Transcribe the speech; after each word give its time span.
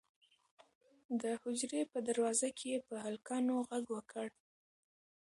د 1.21 1.23
حجرې 1.41 1.81
په 1.91 1.97
دروازه 2.07 2.49
کې 2.57 2.67
یې 2.73 2.79
په 2.87 2.95
هلکانو 3.05 3.55
غږ 3.67 3.85
وکړ. 3.95 4.27